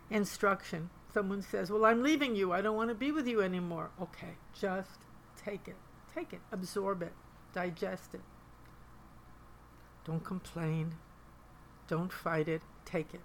instruction. 0.08 0.90
Someone 1.12 1.42
says, 1.42 1.70
Well, 1.70 1.84
I'm 1.84 2.02
leaving 2.02 2.36
you. 2.36 2.52
I 2.52 2.60
don't 2.60 2.76
want 2.76 2.90
to 2.90 2.94
be 2.94 3.12
with 3.12 3.26
you 3.26 3.40
anymore. 3.40 3.90
Okay, 4.00 4.34
just 4.58 4.98
take 5.36 5.68
it. 5.68 5.76
Take 6.14 6.32
it. 6.32 6.40
Absorb 6.52 7.02
it. 7.02 7.12
Digest 7.54 8.14
it. 8.14 8.20
Don't 10.04 10.24
complain. 10.24 10.94
Don't 11.88 12.12
fight 12.12 12.48
it. 12.48 12.62
Take 12.84 13.14
it. 13.14 13.20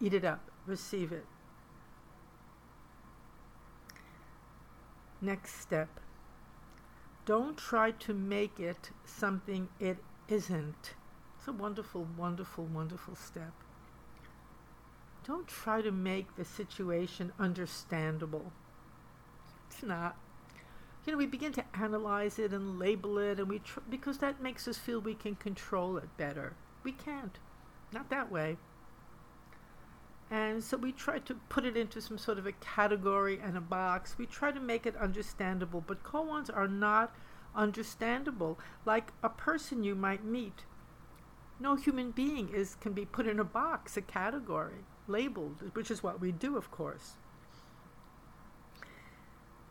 Eat 0.00 0.14
it 0.14 0.24
up. 0.24 0.50
Receive 0.66 1.12
it. 1.12 1.26
Next 5.20 5.60
step. 5.60 5.88
Don't 7.26 7.56
try 7.58 7.90
to 7.90 8.14
make 8.14 8.58
it 8.58 8.90
something 9.04 9.68
it 9.78 9.98
isn't. 10.28 10.94
It's 11.38 11.48
a 11.48 11.52
wonderful, 11.52 12.06
wonderful, 12.16 12.64
wonderful 12.64 13.14
step. 13.14 13.52
Don't 15.26 15.46
try 15.46 15.82
to 15.82 15.92
make 15.92 16.36
the 16.36 16.44
situation 16.44 17.32
understandable. 17.38 18.52
It's 19.68 19.82
not. 19.82 20.16
You 21.04 21.12
know, 21.12 21.18
we 21.18 21.26
begin 21.26 21.52
to 21.52 21.64
analyze 21.74 22.38
it 22.38 22.52
and 22.52 22.78
label 22.78 23.18
it, 23.18 23.38
and 23.38 23.48
we 23.48 23.60
tr- 23.60 23.80
because 23.88 24.18
that 24.18 24.42
makes 24.42 24.68
us 24.68 24.78
feel 24.78 25.00
we 25.00 25.14
can 25.14 25.34
control 25.34 25.96
it 25.96 26.16
better. 26.16 26.54
We 26.82 26.92
can't. 26.92 27.38
Not 27.92 28.10
that 28.10 28.30
way. 28.30 28.56
And 30.30 30.62
so 30.62 30.76
we 30.76 30.92
try 30.92 31.18
to 31.18 31.34
put 31.48 31.64
it 31.64 31.76
into 31.76 32.00
some 32.00 32.16
sort 32.16 32.38
of 32.38 32.46
a 32.46 32.52
category 32.52 33.40
and 33.42 33.56
a 33.56 33.60
box. 33.60 34.16
We 34.16 34.26
try 34.26 34.52
to 34.52 34.60
make 34.60 34.86
it 34.86 34.94
understandable, 34.96 35.82
but 35.84 36.04
koans 36.04 36.54
are 36.54 36.68
not 36.68 37.14
understandable. 37.54 38.58
Like 38.86 39.12
a 39.22 39.28
person 39.28 39.82
you 39.82 39.96
might 39.96 40.24
meet. 40.24 40.64
No 41.58 41.74
human 41.74 42.12
being 42.12 42.48
is 42.48 42.76
can 42.76 42.92
be 42.92 43.04
put 43.04 43.26
in 43.26 43.40
a 43.40 43.44
box, 43.44 43.96
a 43.96 44.02
category, 44.02 44.84
labeled, 45.10 45.56
which 45.74 45.90
is 45.90 46.02
what 46.02 46.20
we 46.20 46.32
do, 46.32 46.56
of 46.56 46.70
course. 46.70 47.16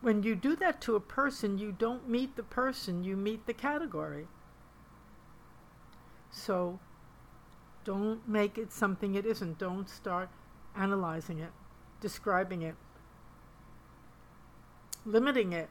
When 0.02 0.24
you 0.24 0.36
do 0.36 0.56
that 0.58 0.80
to 0.82 0.96
a 0.96 1.00
person, 1.00 1.58
you 1.58 1.72
don't 1.72 2.08
meet 2.08 2.36
the 2.36 2.44
person, 2.44 3.04
you 3.04 3.18
meet 3.18 3.46
the 3.46 3.54
category. 3.54 4.28
So 6.32 6.80
don't 7.84 8.28
make 8.28 8.58
it 8.58 8.72
something 8.72 9.16
it 9.16 9.26
isn't. 9.26 9.58
Don't 9.58 9.90
start 9.90 10.30
analyzing 10.76 11.40
it, 11.40 11.52
describing 12.00 12.62
it, 12.62 12.76
limiting 15.06 15.54
it, 15.54 15.70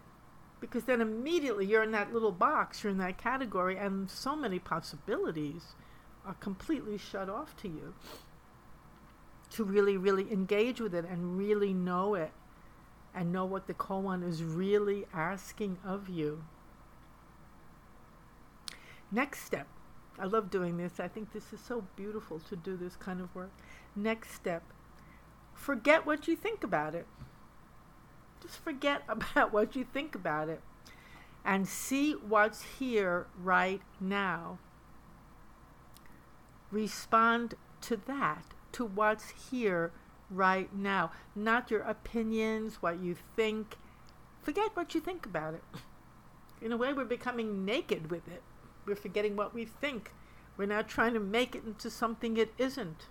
because 0.61 0.85
then 0.85 1.01
immediately 1.01 1.65
you're 1.65 1.85
in 1.85 1.93
that 1.93 2.13
little 2.13 2.33
box, 2.33 2.83
you're 2.83 2.91
in 2.91 2.99
that 2.99 3.17
category, 3.17 3.77
and 3.77 4.11
so 4.11 4.35
many 4.35 4.59
possibilities 4.59 5.75
are 6.27 6.35
completely 6.35 6.99
shut 6.99 7.31
off 7.31 7.57
to 7.57 7.69
you 7.69 7.95
to 9.51 9.65
really, 9.65 9.97
really 9.97 10.31
engage 10.33 10.81
with 10.81 10.95
it 10.95 11.05
and 11.05 11.39
really 11.39 11.73
know 11.73 12.15
it 12.15 12.33
and 13.15 13.33
know 13.33 13.45
what 13.45 13.67
the 13.67 13.75
koan 13.75 14.27
is 14.27 14.45
really 14.45 15.07
asking 15.13 15.79
of 15.85 16.09
you. 16.09 16.45
Next 19.11 19.45
step. 19.45 19.67
I 20.19 20.27
love 20.27 20.51
doing 20.51 20.77
this. 20.77 21.01
I 21.01 21.09
think 21.09 21.33
this 21.33 21.53
is 21.53 21.61
so 21.61 21.85
beautiful 21.97 22.41
to 22.41 22.57
do 22.57 22.77
this 22.77 22.97
kind 22.97 23.21
of 23.21 23.35
work. 23.35 23.51
Next 23.97 24.33
step 24.33 24.63
forget 25.59 26.07
what 26.07 26.29
you 26.29 26.37
think 26.37 26.65
about 26.65 26.95
it. 26.95 27.07
Just 28.41 28.59
forget 28.63 29.03
about 29.09 29.53
what 29.53 29.77
you 29.77 29.85
think 29.85 30.15
about 30.15 30.49
it 30.49 30.63
and 31.45 31.69
see 31.69 32.13
what's 32.13 32.63
here 32.79 33.27
right 33.43 33.83
now. 34.01 34.59
Respond 36.71 37.55
to 37.83 37.97
that, 38.07 38.45
to 38.73 38.85
what's 38.85 39.51
here 39.51 39.93
right 40.31 40.75
now, 40.75 41.11
not 41.35 41.71
your 41.71 41.81
opinions, 41.83 42.83
what 42.83 43.01
you 43.01 43.17
think. 43.37 43.77
Forget 44.43 44.75
what 44.75 44.95
you 44.95 45.01
think 45.01 45.27
about 45.27 45.55
it. 45.55 45.65
In 46.61 46.73
a 46.73 46.77
way, 46.77 46.93
we're 46.93 47.05
becoming 47.05 47.65
naked 47.65 48.11
with 48.11 48.27
it. 48.29 48.43
We're 48.85 48.97
forgetting 48.97 49.37
what 49.37 49.55
we 49.55 49.65
think. 49.65 50.13
We're 50.57 50.67
not 50.67 50.89
trying 50.89 51.15
to 51.15 51.21
make 51.21 51.55
it 51.55 51.65
into 51.65 51.91
something 51.91 52.37
it 52.37 52.53
isn't. 52.59 53.07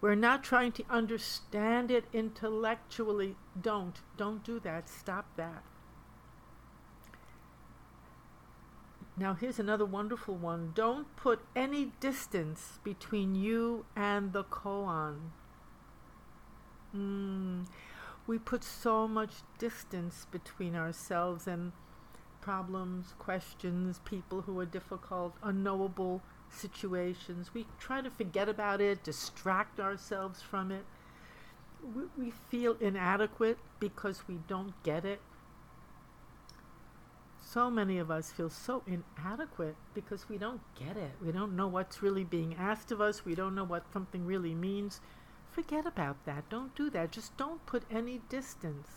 We're 0.00 0.14
not 0.14 0.44
trying 0.44 0.72
to 0.72 0.84
understand 0.90 1.90
it 1.90 2.04
intellectually. 2.12 3.36
Don't. 3.60 4.00
Don't 4.16 4.44
do 4.44 4.60
that. 4.60 4.88
Stop 4.88 5.26
that. 5.36 5.62
Now, 9.18 9.32
here's 9.32 9.58
another 9.58 9.86
wonderful 9.86 10.34
one. 10.34 10.72
Don't 10.74 11.14
put 11.16 11.40
any 11.54 11.92
distance 12.00 12.78
between 12.84 13.34
you 13.34 13.86
and 13.96 14.34
the 14.34 14.44
koan. 14.44 15.30
Mm, 16.94 17.66
we 18.26 18.38
put 18.38 18.62
so 18.62 19.08
much 19.08 19.36
distance 19.58 20.26
between 20.30 20.76
ourselves 20.76 21.46
and 21.46 21.72
problems, 22.42 23.14
questions, 23.18 24.00
people 24.04 24.42
who 24.42 24.58
are 24.60 24.66
difficult, 24.66 25.34
unknowable 25.42 26.20
situations. 26.50 27.54
We 27.54 27.66
try 27.80 28.02
to 28.02 28.10
forget 28.10 28.50
about 28.50 28.82
it, 28.82 29.02
distract 29.02 29.80
ourselves 29.80 30.42
from 30.42 30.70
it. 30.70 30.84
We, 31.82 32.02
we 32.18 32.30
feel 32.50 32.76
inadequate 32.80 33.58
because 33.80 34.28
we 34.28 34.40
don't 34.46 34.80
get 34.82 35.06
it. 35.06 35.20
So 37.46 37.70
many 37.70 37.98
of 37.98 38.10
us 38.10 38.32
feel 38.32 38.50
so 38.50 38.82
inadequate 38.86 39.76
because 39.94 40.28
we 40.28 40.36
don't 40.36 40.60
get 40.74 40.96
it. 40.96 41.12
We 41.24 41.30
don't 41.30 41.54
know 41.54 41.68
what's 41.68 42.02
really 42.02 42.24
being 42.24 42.56
asked 42.58 42.90
of 42.90 43.00
us. 43.00 43.24
We 43.24 43.36
don't 43.36 43.54
know 43.54 43.64
what 43.64 43.92
something 43.92 44.26
really 44.26 44.54
means. 44.54 45.00
Forget 45.50 45.86
about 45.86 46.24
that. 46.26 46.48
Don't 46.50 46.74
do 46.74 46.90
that. 46.90 47.12
Just 47.12 47.36
don't 47.36 47.64
put 47.64 47.84
any 47.90 48.20
distance 48.28 48.88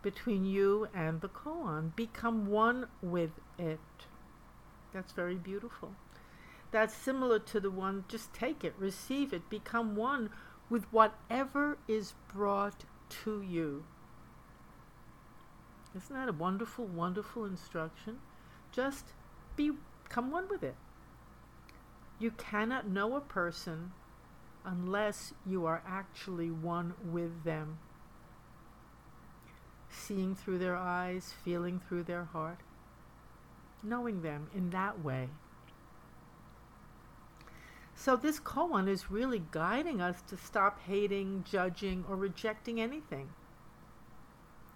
between 0.00 0.44
you 0.44 0.88
and 0.94 1.20
the 1.20 1.28
koan. 1.28 1.94
Become 1.96 2.46
one 2.46 2.86
with 3.02 3.32
it. 3.58 3.80
That's 4.92 5.12
very 5.12 5.34
beautiful 5.34 5.90
that's 6.76 6.94
similar 6.94 7.38
to 7.38 7.60
the 7.60 7.70
one 7.70 8.04
just 8.08 8.32
take 8.34 8.64
it, 8.64 8.74
receive 8.78 9.32
it, 9.32 9.48
become 9.48 9.96
one 9.96 10.30
with 10.68 10.84
whatever 10.92 11.78
is 11.88 12.14
brought 12.32 12.84
to 13.08 13.40
you. 13.40 13.84
Isn't 15.96 16.14
that 16.14 16.28
a 16.28 16.32
wonderful, 16.32 16.86
wonderful 16.86 17.44
instruction? 17.46 18.18
Just 18.70 19.06
become 19.56 20.30
one 20.30 20.48
with 20.48 20.62
it. 20.62 20.76
You 22.18 22.30
cannot 22.32 22.86
know 22.88 23.16
a 23.16 23.20
person 23.20 23.92
unless 24.64 25.32
you 25.46 25.64
are 25.66 25.82
actually 25.86 26.50
one 26.50 26.94
with 27.04 27.44
them. 27.44 27.78
seeing 29.88 30.34
through 30.34 30.58
their 30.58 30.76
eyes, 30.76 31.32
feeling 31.44 31.80
through 31.80 32.02
their 32.02 32.24
heart, 32.24 32.58
knowing 33.82 34.22
them 34.22 34.48
in 34.54 34.70
that 34.70 35.02
way. 35.02 35.28
So, 37.94 38.14
this 38.16 38.38
koan 38.38 38.88
is 38.88 39.10
really 39.10 39.42
guiding 39.50 40.00
us 40.02 40.20
to 40.28 40.36
stop 40.36 40.80
hating, 40.82 41.44
judging, 41.50 42.04
or 42.08 42.16
rejecting 42.16 42.80
anything. 42.80 43.30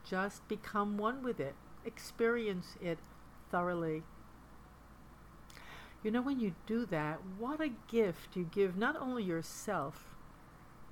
Just 0.09 0.47
become 0.49 0.99
one 0.99 1.23
with 1.23 1.41
it, 1.41 1.55
experience 1.85 2.77
it 2.81 2.99
thoroughly. 3.51 4.03
You 6.03 6.11
know, 6.11 6.23
when 6.23 6.41
you 6.41 6.55
do 6.67 6.87
that, 6.87 7.21
what 7.39 7.61
a 7.61 7.71
gift 7.89 8.35
you 8.35 8.45
give 8.45 8.77
not 8.77 8.97
only 8.97 9.23
yourself, 9.23 10.15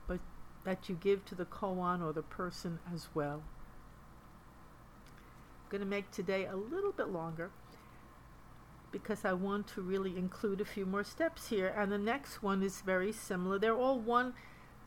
but 0.07 0.21
that 0.65 0.89
you 0.89 0.95
give 0.95 1.25
to 1.27 1.35
the 1.35 1.47
koan 1.47 2.03
or 2.03 2.13
the 2.13 2.23
person 2.23 2.79
as 2.93 3.09
well. 3.15 3.43
I'm 5.07 5.71
going 5.71 5.81
to 5.81 5.87
make 5.87 6.11
today 6.11 6.45
a 6.45 6.57
little 6.57 6.93
bit 6.93 7.09
longer 7.09 7.51
because 8.91 9.25
I 9.25 9.33
want 9.33 9.67
to 9.69 9.81
really 9.81 10.17
include 10.17 10.61
a 10.61 10.67
few 10.67 10.87
more 10.87 11.05
steps 11.05 11.49
here. 11.49 11.75
And 11.77 11.91
the 11.93 11.99
next 11.99 12.43
one 12.43 12.63
is 12.63 12.81
very 12.81 13.13
similar. 13.13 13.59
They're 13.59 13.77
all 13.77 13.99
one, 13.99 14.35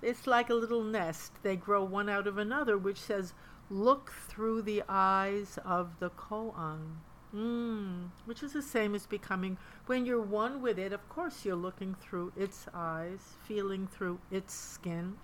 it's 0.02 0.28
like 0.28 0.50
a 0.50 0.56
little 0.56 0.84
nest. 0.84 1.34
They 1.44 1.56
grow 1.56 1.84
one 1.84 2.10
out 2.10 2.28
of 2.28 2.38
another, 2.38 2.78
which 2.78 3.00
says, 3.00 3.34
Look 3.72 4.12
through 4.28 4.62
the 4.64 4.84
eyes 4.88 5.58
of 5.66 5.98
the 6.00 6.10
koan. 6.12 6.98
Mm, 7.34 8.10
which 8.26 8.44
is 8.44 8.52
the 8.52 8.62
same 8.62 8.94
as 8.94 9.08
becoming, 9.08 9.58
when 9.86 10.06
you're 10.06 10.22
one 10.22 10.62
with 10.62 10.78
it, 10.78 10.92
of 10.92 11.08
course 11.08 11.46
you're 11.46 11.56
looking 11.56 11.96
through 11.96 12.34
its 12.36 12.68
eyes, 12.74 13.38
feeling 13.48 13.88
through 13.88 14.20
its 14.30 14.54
skin. 14.54 15.16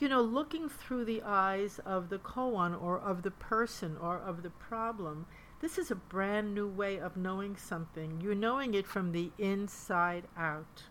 You 0.00 0.08
know, 0.08 0.20
looking 0.20 0.68
through 0.68 1.04
the 1.04 1.22
eyes 1.22 1.78
of 1.86 2.08
the 2.08 2.18
koan 2.18 2.74
or 2.74 2.98
of 2.98 3.22
the 3.22 3.30
person 3.30 3.96
or 3.96 4.18
of 4.18 4.42
the 4.42 4.50
problem 4.50 5.26
this 5.62 5.78
is 5.78 5.92
a 5.92 5.94
brand 5.94 6.54
new 6.54 6.66
way 6.66 6.98
of 6.98 7.16
knowing 7.16 7.56
something. 7.56 8.20
You're 8.20 8.34
knowing 8.34 8.74
it 8.74 8.84
from 8.84 9.12
the 9.12 9.30
inside 9.38 10.24
out. 10.36 10.82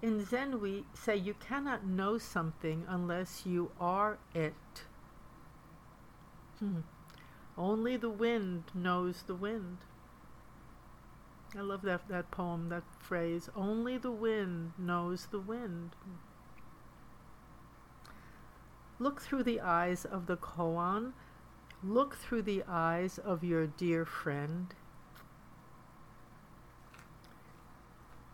In 0.00 0.24
Zen, 0.24 0.60
we 0.60 0.84
say 0.94 1.16
you 1.16 1.34
cannot 1.34 1.84
know 1.84 2.18
something 2.18 2.84
unless 2.88 3.44
you 3.44 3.72
are 3.80 4.18
it. 4.32 4.84
Hmm. 6.60 6.80
Only 7.56 7.96
the 7.96 8.10
wind 8.10 8.64
knows 8.74 9.22
the 9.26 9.34
wind. 9.34 9.78
I 11.56 11.62
love 11.62 11.82
that, 11.82 12.08
that 12.08 12.30
poem, 12.30 12.68
that 12.68 12.84
phrase. 13.00 13.48
Only 13.56 13.98
the 13.98 14.12
wind 14.12 14.72
knows 14.78 15.26
the 15.26 15.40
wind. 15.40 15.90
Look 19.00 19.20
through 19.20 19.44
the 19.44 19.60
eyes 19.60 20.04
of 20.04 20.26
the 20.26 20.36
koan 20.36 21.12
Look 21.82 22.16
through 22.16 22.42
the 22.42 22.64
eyes 22.68 23.18
of 23.18 23.44
your 23.44 23.66
dear 23.66 24.04
friend. 24.04 24.74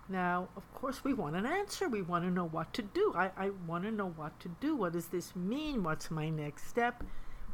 Now, 0.08 0.48
of 0.56 0.72
course, 0.74 1.02
we 1.02 1.14
want 1.14 1.34
an 1.36 1.46
answer. 1.46 1.88
We 1.88 2.02
want 2.02 2.24
to 2.24 2.30
know 2.30 2.46
what 2.46 2.72
to 2.74 2.82
do. 2.82 3.14
I, 3.16 3.30
I 3.36 3.50
want 3.66 3.84
to 3.84 3.90
know 3.90 4.10
what 4.10 4.38
to 4.40 4.48
do. 4.60 4.76
What 4.76 4.92
does 4.92 5.06
this 5.06 5.34
mean? 5.34 5.82
What's 5.82 6.10
my 6.10 6.28
next 6.28 6.68
step? 6.68 7.02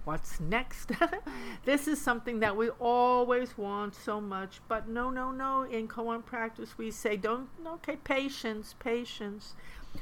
What's 0.05 0.41
next? 0.41 0.91
this 1.65 1.87
is 1.87 2.01
something 2.01 2.41
that 2.41 2.57
we 2.57 2.71
always 2.71 3.57
want 3.57 3.95
so 3.95 4.21
much. 4.21 4.61
But 4.67 4.89
no, 4.89 5.11
no, 5.11 5.31
no. 5.31 5.63
In 5.63 5.87
koan 5.87 6.25
practice, 6.25 6.77
we 6.77 6.91
say, 6.91 7.17
don't, 7.17 7.49
okay, 7.65 7.97
patience, 7.97 8.75
patience. 8.79 9.55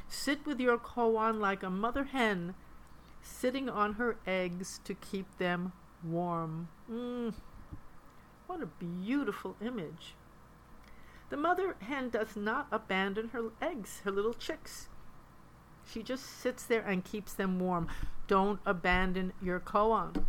Sit 0.07 0.45
with 0.45 0.59
your 0.59 0.77
koan 0.77 1.39
like 1.39 1.61
a 1.61 1.69
mother 1.69 2.05
hen 2.05 2.55
sitting 3.21 3.69
on 3.69 3.93
her 3.93 4.17
eggs 4.25 4.79
to 4.85 4.93
keep 4.95 5.37
them 5.37 5.73
warm. 6.03 6.69
Mm, 6.91 7.33
what 8.47 8.61
a 8.61 8.65
beautiful 8.65 9.55
image. 9.61 10.15
The 11.29 11.37
mother 11.37 11.75
hen 11.81 12.09
does 12.09 12.35
not 12.35 12.67
abandon 12.71 13.29
her 13.29 13.49
eggs, 13.61 14.01
her 14.03 14.11
little 14.11 14.33
chicks. 14.33 14.87
She 15.85 16.03
just 16.03 16.25
sits 16.25 16.63
there 16.65 16.81
and 16.81 17.03
keeps 17.03 17.33
them 17.33 17.59
warm. 17.59 17.87
Don't 18.27 18.59
abandon 18.65 19.33
your 19.41 19.59
koan. 19.59 20.25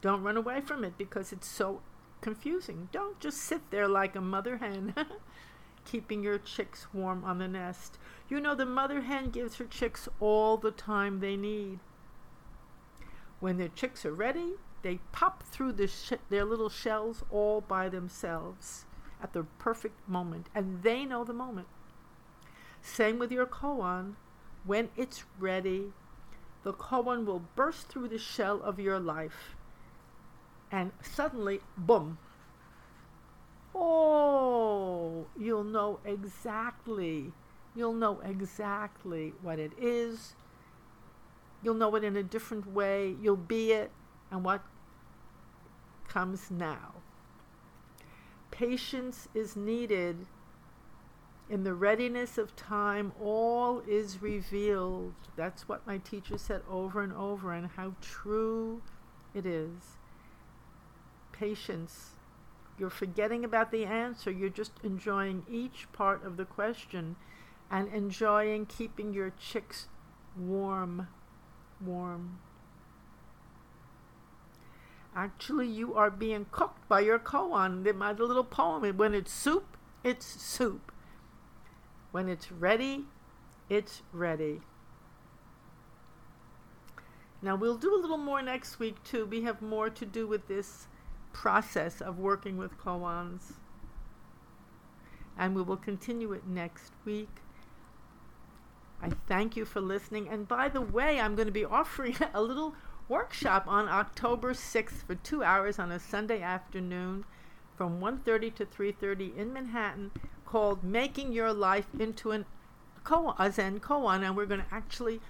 Don't 0.00 0.22
run 0.22 0.36
away 0.36 0.60
from 0.60 0.84
it 0.84 0.98
because 0.98 1.32
it's 1.32 1.46
so 1.46 1.80
confusing. 2.20 2.88
Don't 2.92 3.20
just 3.20 3.38
sit 3.38 3.70
there 3.70 3.88
like 3.88 4.16
a 4.16 4.20
mother 4.20 4.58
hen. 4.58 4.94
keeping 5.84 6.22
your 6.22 6.38
chicks 6.38 6.86
warm 6.92 7.24
on 7.24 7.38
the 7.38 7.48
nest. 7.48 7.98
You 8.28 8.40
know, 8.40 8.54
the 8.54 8.66
mother 8.66 9.02
hen 9.02 9.30
gives 9.30 9.56
her 9.56 9.64
chicks 9.64 10.08
all 10.20 10.56
the 10.56 10.70
time 10.70 11.20
they 11.20 11.36
need. 11.36 11.80
When 13.40 13.58
their 13.58 13.68
chicks 13.68 14.06
are 14.06 14.14
ready, 14.14 14.54
they 14.82 14.98
pop 15.12 15.42
through 15.44 15.72
the 15.72 15.86
sh- 15.86 16.12
their 16.28 16.44
little 16.44 16.68
shells 16.68 17.22
all 17.30 17.60
by 17.60 17.88
themselves 17.88 18.84
at 19.22 19.32
the 19.32 19.44
perfect 19.58 20.08
moment, 20.08 20.48
and 20.54 20.82
they 20.82 21.04
know 21.04 21.24
the 21.24 21.32
moment. 21.32 21.68
Same 22.80 23.18
with 23.18 23.30
your 23.30 23.46
koan. 23.46 24.14
When 24.64 24.90
it's 24.96 25.24
ready, 25.38 25.92
the 26.62 26.72
koan 26.72 27.24
will 27.24 27.42
burst 27.56 27.88
through 27.88 28.08
the 28.08 28.18
shell 28.18 28.60
of 28.62 28.78
your 28.78 28.98
life, 28.98 29.56
and 30.70 30.92
suddenly, 31.02 31.60
boom, 31.76 32.18
Oh, 33.74 35.26
you'll 35.38 35.64
know 35.64 36.00
exactly. 36.04 37.32
You'll 37.74 37.94
know 37.94 38.20
exactly 38.20 39.32
what 39.40 39.58
it 39.58 39.72
is. 39.80 40.34
You'll 41.62 41.74
know 41.74 41.94
it 41.96 42.04
in 42.04 42.16
a 42.16 42.22
different 42.22 42.66
way. 42.66 43.16
You'll 43.20 43.36
be 43.36 43.72
it 43.72 43.90
and 44.32 44.42
what 44.42 44.64
comes 46.08 46.50
now. 46.50 46.94
Patience 48.50 49.28
is 49.32 49.54
needed. 49.54 50.26
In 51.48 51.62
the 51.62 51.74
readiness 51.74 52.38
of 52.38 52.56
time, 52.56 53.12
all 53.22 53.82
is 53.86 54.20
revealed. 54.20 55.14
That's 55.36 55.68
what 55.68 55.86
my 55.86 55.98
teacher 55.98 56.38
said 56.38 56.62
over 56.68 57.02
and 57.02 57.12
over, 57.12 57.52
and 57.52 57.68
how 57.76 57.94
true 58.00 58.82
it 59.34 59.46
is. 59.46 59.98
Patience 61.32 62.16
you're 62.78 62.90
forgetting 62.90 63.44
about 63.44 63.70
the 63.70 63.84
answer. 63.84 64.30
You're 64.30 64.48
just 64.48 64.72
enjoying 64.82 65.44
each 65.48 65.86
part 65.92 66.24
of 66.24 66.36
the 66.36 66.44
question 66.44 67.16
and 67.70 67.88
enjoying 67.88 68.66
keeping 68.66 69.14
your 69.14 69.32
chicks 69.38 69.86
warm. 70.36 71.08
Warm. 71.80 72.38
Actually, 75.14 75.66
you 75.68 75.94
are 75.94 76.10
being 76.10 76.46
cooked 76.50 76.88
by 76.88 77.00
your 77.00 77.18
koan. 77.18 77.94
My 77.94 78.12
little 78.12 78.44
poem. 78.44 78.96
When 78.96 79.14
it's 79.14 79.32
soup, 79.32 79.76
it's 80.02 80.26
soup. 80.26 80.90
When 82.12 82.28
it's 82.28 82.50
ready, 82.50 83.06
it's 83.68 84.02
ready. 84.12 84.60
Now, 87.42 87.56
we'll 87.56 87.76
do 87.76 87.94
a 87.94 88.00
little 88.00 88.18
more 88.18 88.40
next 88.40 88.78
week, 88.78 89.02
too. 89.02 89.26
We 89.26 89.42
have 89.42 89.60
more 89.60 89.90
to 89.90 90.06
do 90.06 90.26
with 90.26 90.46
this 90.46 90.86
process 91.32 92.00
of 92.00 92.18
working 92.18 92.56
with 92.56 92.78
koans. 92.78 93.54
And 95.36 95.54
we 95.54 95.62
will 95.62 95.76
continue 95.76 96.32
it 96.32 96.46
next 96.46 96.92
week. 97.04 97.28
I 99.02 99.10
thank 99.26 99.56
you 99.56 99.64
for 99.64 99.80
listening. 99.80 100.28
And 100.28 100.46
by 100.46 100.68
the 100.68 100.80
way, 100.80 101.18
I'm 101.18 101.34
going 101.34 101.48
to 101.48 101.52
be 101.52 101.64
offering 101.64 102.16
a 102.34 102.40
little 102.40 102.74
workshop 103.12 103.64
on 103.68 103.90
October 103.90 104.54
6th 104.54 105.04
for 105.06 105.14
2 105.14 105.42
hours 105.42 105.78
on 105.78 105.92
a 105.92 106.00
Sunday 106.00 106.40
afternoon 106.40 107.26
from 107.76 108.00
1:30 108.00 108.54
to 108.54 108.64
3:30 108.64 109.36
in 109.36 109.52
Manhattan 109.52 110.10
called 110.46 110.82
Making 110.82 111.30
Your 111.30 111.52
Life 111.52 111.88
into 111.98 112.30
an 112.30 112.46
koan, 113.04 113.34
a 113.38 113.52
Zen 113.52 113.80
koan 113.80 114.22
and 114.22 114.34
we're 114.34 114.46
going 114.46 114.62
to 114.62 114.74
actually 114.74 115.20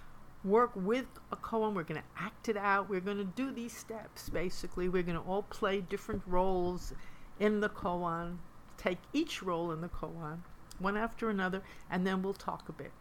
work 0.45 0.71
with 0.77 1.09
a 1.33 1.37
koan. 1.37 1.75
We're 1.75 1.83
going 1.83 2.01
to 2.01 2.23
act 2.29 2.49
it 2.49 2.57
out. 2.57 2.89
We're 2.89 3.01
going 3.01 3.19
to 3.19 3.33
do 3.43 3.51
these 3.51 3.77
steps, 3.77 4.29
basically. 4.29 4.89
We're 4.89 5.03
going 5.03 5.19
to 5.19 5.29
all 5.29 5.43
play 5.43 5.81
different 5.81 6.23
roles 6.25 6.95
in 7.41 7.59
the 7.59 7.69
koan, 7.69 8.39
take 8.77 8.99
each 9.13 9.43
role 9.43 9.73
in 9.73 9.81
the 9.81 9.89
koan, 9.89 10.39
one 10.79 10.97
after 10.97 11.29
another, 11.31 11.63
and 11.91 12.07
then 12.07 12.23
we'll 12.23 12.43
talk 12.51 12.69
a 12.69 12.73
bit. 12.73 12.93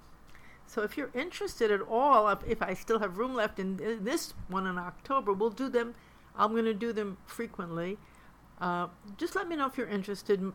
So 0.67 0.83
if 0.83 0.97
you're 0.97 1.11
interested 1.13 1.69
at 1.69 1.81
all, 1.81 2.29
if 2.47 2.61
I 2.61 2.73
still 2.73 2.99
have 2.99 3.17
room 3.17 3.33
left 3.33 3.59
in 3.59 3.77
this 4.03 4.33
one 4.47 4.67
in 4.67 4.77
October, 4.77 5.33
we'll 5.33 5.49
do 5.49 5.69
them. 5.69 5.95
I'm 6.35 6.51
going 6.51 6.65
to 6.65 6.73
do 6.73 6.93
them 6.93 7.17
frequently. 7.25 7.97
Uh, 8.59 8.87
just 9.17 9.35
let 9.35 9.47
me 9.47 9.55
know 9.55 9.65
if 9.65 9.77
you're 9.77 9.87
interested. 9.87 10.53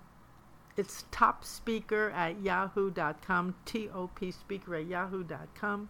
It's 0.77 1.05
top 1.11 1.45
speaker 1.45 2.11
at 2.11 2.41
yahoo.com, 2.41 3.55
T 3.65 3.91
O 3.93 4.09
P 4.09 4.31
speaker 4.31 4.75
at 4.77 4.87
yahoo.com. 4.87 5.89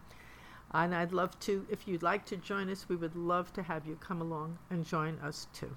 And 0.72 0.94
I'd 0.94 1.12
love 1.12 1.38
to, 1.40 1.66
if 1.70 1.86
you'd 1.86 2.02
like 2.02 2.24
to 2.26 2.36
join 2.36 2.68
us, 2.68 2.88
we 2.88 2.96
would 2.96 3.14
love 3.14 3.52
to 3.52 3.62
have 3.62 3.86
you 3.86 3.96
come 3.96 4.20
along 4.20 4.58
and 4.70 4.84
join 4.84 5.18
us 5.20 5.46
too. 5.52 5.76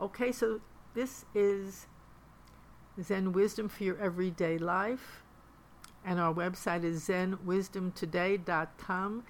Okay, 0.00 0.30
so 0.32 0.60
this 0.94 1.24
is 1.34 1.86
Zen 3.00 3.32
Wisdom 3.32 3.68
for 3.68 3.84
your 3.84 3.98
everyday 3.98 4.58
life. 4.58 5.22
And 6.04 6.18
our 6.18 6.34
website 6.34 6.82
is 6.84 7.08
zenwisdomtoday.com. 7.08 9.22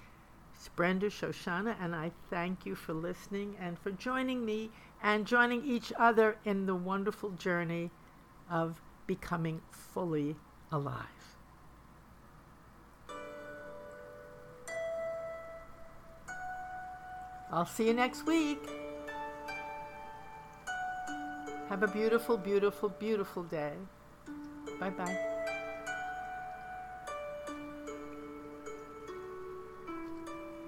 It's 0.55 0.69
Brenda 0.69 1.09
Shoshanna, 1.09 1.75
and 1.81 1.95
I 1.95 2.11
thank 2.29 2.65
you 2.65 2.75
for 2.75 2.93
listening 2.93 3.57
and 3.59 3.77
for 3.77 3.91
joining 3.91 4.45
me 4.45 4.69
and 5.01 5.25
joining 5.25 5.65
each 5.65 5.91
other 5.97 6.37
in 6.45 6.65
the 6.65 6.75
wonderful 6.75 7.31
journey 7.31 7.91
of 8.49 8.79
becoming 9.05 9.61
fully 9.71 10.37
alive. 10.71 11.03
I'll 17.51 17.67
see 17.67 17.87
you 17.87 17.93
next 17.93 18.25
week. 18.25 18.67
Have 21.69 21.83
a 21.83 21.87
beautiful, 21.87 22.37
beautiful, 22.37 22.89
beautiful 22.89 23.43
day. 23.43 23.73
Bye 24.79 24.89
bye. 24.89 25.32